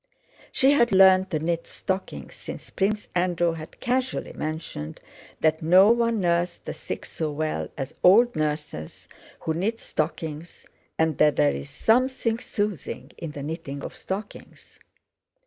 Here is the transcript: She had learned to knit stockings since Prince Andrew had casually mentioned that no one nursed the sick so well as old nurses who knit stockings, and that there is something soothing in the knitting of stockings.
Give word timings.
She 0.51 0.71
had 0.71 0.91
learned 0.91 1.29
to 1.29 1.37
knit 1.37 1.67
stockings 1.67 2.33
since 2.33 2.71
Prince 2.71 3.07
Andrew 3.13 3.51
had 3.51 3.79
casually 3.79 4.33
mentioned 4.33 4.99
that 5.41 5.61
no 5.61 5.91
one 5.91 6.19
nursed 6.19 6.65
the 6.65 6.73
sick 6.73 7.05
so 7.05 7.31
well 7.31 7.69
as 7.77 7.93
old 8.03 8.35
nurses 8.35 9.07
who 9.41 9.53
knit 9.53 9.79
stockings, 9.79 10.65
and 10.97 11.19
that 11.19 11.35
there 11.35 11.51
is 11.53 11.69
something 11.69 12.39
soothing 12.39 13.11
in 13.19 13.29
the 13.33 13.43
knitting 13.43 13.83
of 13.83 13.95
stockings. 13.95 14.79